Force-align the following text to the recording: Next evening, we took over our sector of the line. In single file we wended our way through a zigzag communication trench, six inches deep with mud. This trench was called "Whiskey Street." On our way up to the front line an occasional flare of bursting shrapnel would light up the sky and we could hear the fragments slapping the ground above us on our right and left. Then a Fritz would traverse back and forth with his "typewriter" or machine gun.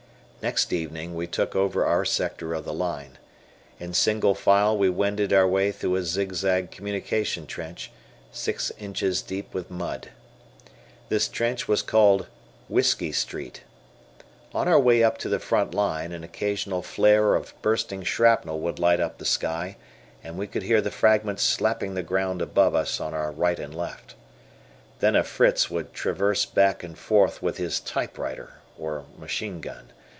Next 0.43 0.73
evening, 0.73 1.13
we 1.13 1.27
took 1.27 1.55
over 1.55 1.85
our 1.85 2.03
sector 2.03 2.55
of 2.55 2.65
the 2.65 2.73
line. 2.73 3.19
In 3.79 3.93
single 3.93 4.33
file 4.33 4.75
we 4.75 4.89
wended 4.89 5.31
our 5.31 5.47
way 5.47 5.71
through 5.71 5.97
a 5.97 6.01
zigzag 6.01 6.71
communication 6.71 7.45
trench, 7.45 7.91
six 8.31 8.71
inches 8.79 9.21
deep 9.21 9.53
with 9.53 9.69
mud. 9.69 10.09
This 11.09 11.27
trench 11.27 11.67
was 11.67 11.83
called 11.83 12.25
"Whiskey 12.69 13.11
Street." 13.11 13.61
On 14.51 14.67
our 14.67 14.79
way 14.79 15.03
up 15.03 15.19
to 15.19 15.29
the 15.29 15.37
front 15.37 15.75
line 15.75 16.11
an 16.11 16.23
occasional 16.23 16.81
flare 16.81 17.35
of 17.35 17.53
bursting 17.61 18.01
shrapnel 18.01 18.59
would 18.61 18.79
light 18.79 18.99
up 18.99 19.19
the 19.19 19.25
sky 19.25 19.77
and 20.23 20.39
we 20.39 20.47
could 20.47 20.63
hear 20.63 20.81
the 20.81 20.89
fragments 20.89 21.43
slapping 21.43 21.93
the 21.93 22.01
ground 22.01 22.41
above 22.41 22.73
us 22.73 22.99
on 22.99 23.13
our 23.13 23.29
right 23.31 23.59
and 23.59 23.75
left. 23.75 24.15
Then 25.01 25.15
a 25.15 25.23
Fritz 25.23 25.69
would 25.69 25.93
traverse 25.93 26.47
back 26.47 26.81
and 26.81 26.97
forth 26.97 27.43
with 27.43 27.57
his 27.57 27.79
"typewriter" 27.79 28.53
or 28.75 29.05
machine 29.19 29.61
gun. 29.61 29.91